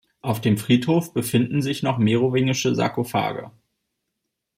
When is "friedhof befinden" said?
0.57-1.61